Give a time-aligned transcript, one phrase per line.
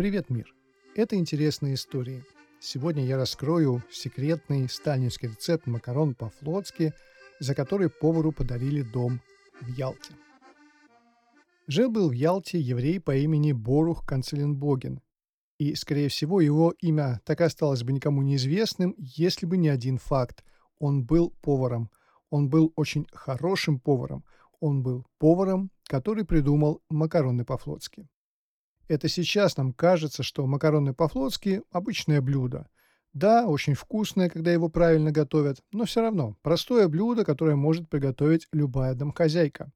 [0.00, 0.54] Привет, мир!
[0.94, 2.24] Это интересные истории.
[2.58, 6.94] Сегодня я раскрою секретный сталинский рецепт макарон по-флотски,
[7.38, 9.20] за который повару подарили дом
[9.60, 10.14] в Ялте.
[11.66, 15.02] Жил-был в Ялте еврей по имени Борух Канцеленбоген,
[15.58, 19.98] и, скорее всего, его имя так и осталось бы никому неизвестным, если бы не один
[19.98, 20.42] факт.
[20.78, 21.90] Он был поваром.
[22.30, 24.24] Он был очень хорошим поваром.
[24.60, 28.08] Он был поваром, который придумал макароны по-флотски.
[28.90, 32.68] Это сейчас нам кажется, что макароны по-флотски– обычное блюдо.
[33.12, 38.48] Да, очень вкусное, когда его правильно готовят, но все равно простое блюдо, которое может приготовить
[38.50, 39.70] любая домохозяйка.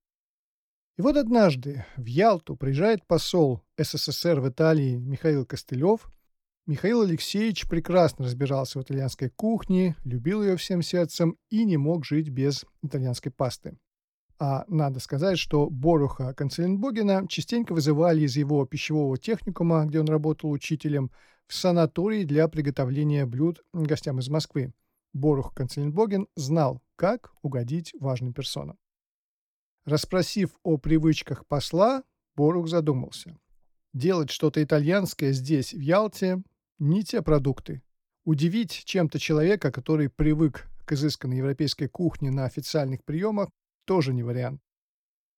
[0.98, 6.12] И вот однажды в Ялту приезжает посол СССР в Италии Михаил Костылев.
[6.66, 12.30] Михаил Алексеевич прекрасно разбирался в итальянской кухне, любил ее всем сердцем и не мог жить
[12.30, 13.78] без итальянской пасты.
[14.38, 20.50] А надо сказать, что Боруха Канцеленбогена частенько вызывали из его пищевого техникума, где он работал
[20.50, 21.10] учителем,
[21.46, 24.72] в санаторий для приготовления блюд гостям из Москвы.
[25.12, 28.78] Борух Канцеленбоген знал, как угодить важным персонам.
[29.84, 32.02] Распросив о привычках посла,
[32.34, 33.38] Борух задумался.
[33.92, 36.42] Делать что-то итальянское здесь, в Ялте,
[36.78, 37.82] не те продукты.
[38.24, 43.50] Удивить чем-то человека, который привык к изысканной европейской кухне на официальных приемах,
[43.84, 44.60] тоже не вариант.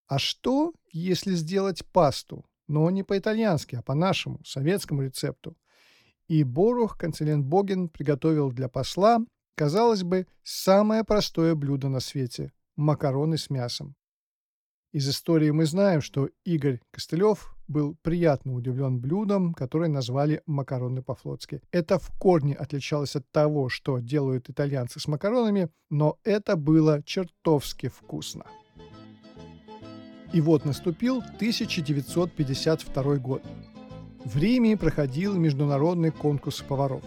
[0.06, 5.56] А что, если сделать пасту, но не по-итальянски, а по нашему, советскому рецепту?
[6.28, 9.18] И Борух Канцеленбоген приготовил для посла,
[9.54, 13.96] казалось бы, самое простое блюдо на свете– макароны с мясом.
[14.92, 21.60] Из истории мы знаем, что Игорь Костылев был приятно удивлен блюдом, которое назвали макароны по-флотски.
[21.70, 27.88] Это в корне отличалось от того, что делают итальянцы с макаронами, но это было чертовски
[27.88, 28.44] вкусно.
[30.32, 33.42] И вот наступил 1952 год.
[34.24, 37.04] В Риме проходил международный конкурс поваров,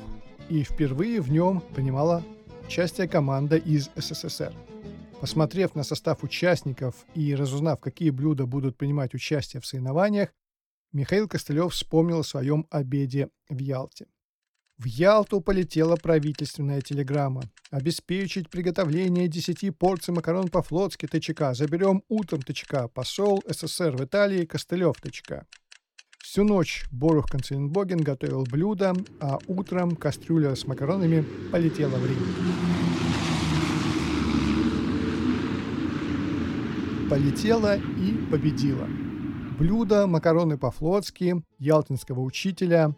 [0.49, 2.23] и впервые в нем принимала
[2.65, 4.53] участие команда из СССР–
[5.19, 10.29] Посмотрев на состав участников и разузнав, какие блюда будут принимать участие в соревнованиях,
[10.91, 14.07] Михаил Костылев вспомнил о своем обеде в Ялте.
[14.77, 17.43] В Ялту полетела правительственная телеграмма.
[17.69, 21.53] Обеспечить приготовление 10 порций макарон по-флотски ТЧК.
[21.53, 22.87] Заберем утром ТЧК.
[22.87, 25.45] Посол СССР в Италии Костылев ТЧК.
[26.17, 32.19] Всю ночь Борух Концеленбоген готовил блюдо, а утром кастрюля с макаронами полетела в Рим.
[37.09, 38.87] полетела и победила.
[39.59, 42.95] Блюдо макароны по-флотски ялтинского учителя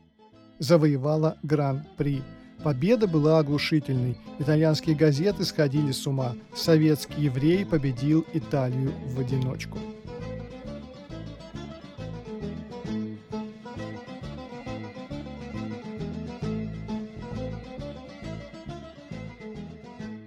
[0.60, 2.22] завоевало гран-при.
[2.64, 4.16] Победа была оглушительной.
[4.38, 6.36] Итальянские газеты сходили с ума.
[6.54, 9.80] Советский еврей победил Италию в одиночку.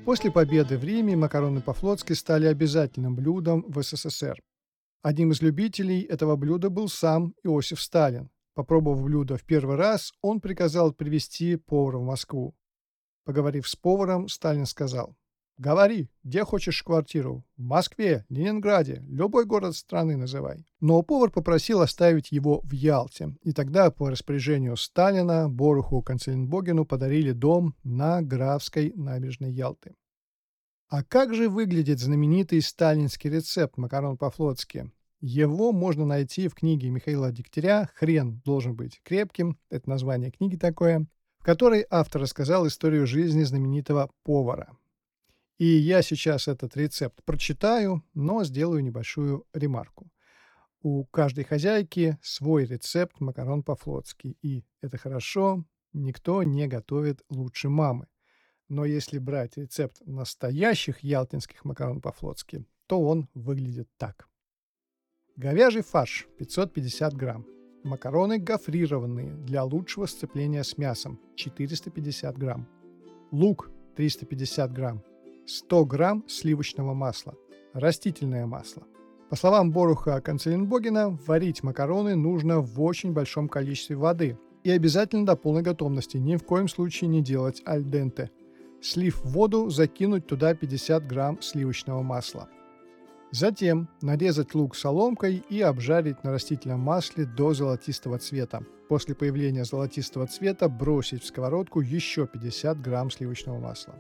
[0.05, 4.41] После победы в Риме макароны по-флотски стали обязательным блюдом в СССР.
[5.05, 8.31] Одним из любителей этого блюда был сам Иосиф Сталин.
[8.55, 12.55] Попробовав блюдо в первый раз, он приказал привезти повара в Москву.
[13.27, 15.15] Поговорив с поваром, Сталин сказал,
[15.59, 17.45] «Говори, где хочешь квартиру?
[17.59, 20.65] В Москве, Ленинграде, любой город страны называй».
[20.81, 27.33] Но повар попросил оставить его в Ялте, и тогда по распоряжению Сталина Боруху Канцеленбогену подарили
[27.33, 29.97] дом на Графской набережной Ялты.
[30.97, 34.93] А как же выглядит знаменитый сталинский рецепт макарон по-флотски?
[35.21, 41.09] Его можно найти в книге Михаила Дегтяря «Хрен должен быть крепким», это название книги такое,
[41.41, 44.77] в которой автор рассказал историю жизни знаменитого повара.
[45.59, 50.13] И я сейчас этот рецепт прочитаю, но сделаю небольшую ремарку.
[50.81, 58.07] У каждой хозяйки свой рецепт макарон по-флотски, и это хорошо, никто не готовит лучше мамы.
[58.69, 64.29] Но если брать рецепт настоящих ялтинских макарон по-флотски, то он выглядит так.
[65.37, 67.47] Говяжий фарш 550 грамм.
[67.83, 72.67] Макароны гофрированные для лучшего сцепления с мясом 450 грамм.
[73.31, 75.03] Лук 350 грамм.
[75.47, 77.35] 100 грамм сливочного масла.
[77.75, 78.85] Растительное масло.
[79.29, 85.37] По словам Боруха Канцеленбогена, варить макароны нужно в очень большом количестве воды и обязательно до
[85.37, 88.31] полной готовности, ни в коем случае не делать аль денте–
[88.85, 92.51] Слив воду, закинуть туда 50 грамм сливочного масла.
[93.31, 98.63] Затем нарезать лук соломкой и обжарить на растительном масле до золотистого цвета.
[98.91, 103.95] После появления золотистого цвета бросить в сковородку еще 50 грамм сливочного масла.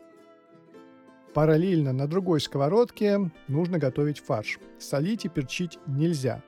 [1.33, 4.59] Параллельно на другой сковородке нужно готовить фарш.
[4.79, 6.43] Солить и перчить нельзя.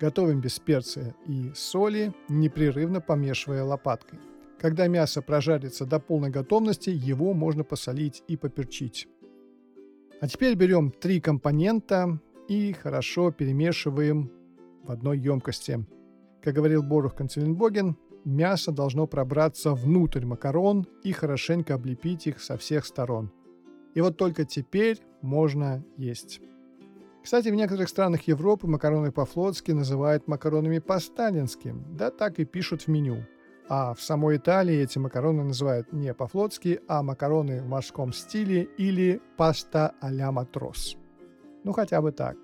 [0.00, 4.18] Готовим без перца и соли, непрерывно помешивая лопаткой.
[4.66, 9.06] Когда мясо прожарится до полной готовности, его можно посолить и поперчить.
[10.20, 12.18] А теперь берем три компонента
[12.48, 14.28] и хорошо перемешиваем
[14.82, 15.86] в одной емкости.
[16.42, 22.86] Как говорил Борух Канцеленбоген, мясо должно пробраться внутрь макарон и хорошенько облепить их со всех
[22.86, 23.30] сторон.
[23.94, 26.40] И вот только теперь можно есть.
[27.22, 32.88] Кстати, в некоторых странах Европы макароны по-флотски называют макаронами по-сталински, да так и пишут в
[32.88, 33.26] меню.
[33.68, 39.20] А в самой Италии эти макароны называют не по-флотски, а макароны в морском стиле или
[39.36, 40.96] паста а-ля матрос.
[41.64, 42.36] Ну хотя бы так.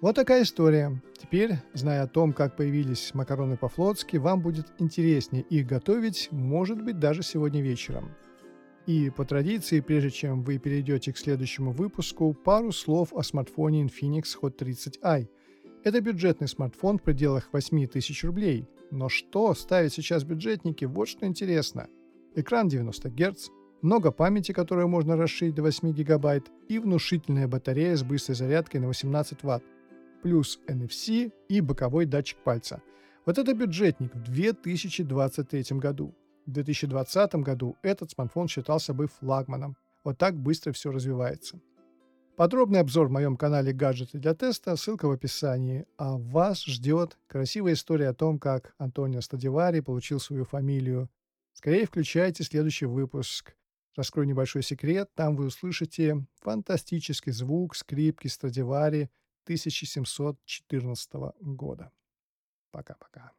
[0.00, 1.02] Вот такая история.
[1.18, 6.98] Теперь, зная о том, как появились макароны по-флотски, вам будет интереснее их готовить, может быть,
[6.98, 8.10] даже сегодня вечером.
[8.86, 14.36] И по традиции, прежде чем вы перейдете к следующему выпуску, пару слов о смартфоне Infinix
[14.40, 15.28] Hot 30i.
[15.82, 18.64] Это бюджетный смартфон в пределах 8000 рублей.
[18.92, 21.88] Но что ставят сейчас бюджетники, вот что интересно.
[22.36, 23.48] Экран 90 Гц,
[23.82, 28.86] много памяти, которую можно расширить до 8 гигабайт, и внушительная батарея с быстрой зарядкой на
[28.86, 29.64] 18 Вт
[30.22, 32.82] плюс NFC и боковой датчик пальца.
[33.26, 36.14] Вот это бюджетник в 2023 году.
[36.46, 39.76] В 2020 году этот смартфон считался бы флагманом.
[40.04, 41.60] Вот так быстро все развивается.
[42.36, 45.86] Подробный обзор в моем канале «Гаджеты для теста», ссылка в описании.
[45.96, 51.10] А вас ждет красивая история о том, как Антонио Стадивари получил свою фамилию.
[51.52, 53.56] Скорее включайте следующий выпуск.
[53.96, 59.10] Раскрою небольшой секрет, там вы услышите фантастический звук скрипки Страдивари
[59.44, 61.90] 1714 года.
[62.70, 63.32] Пока-пока.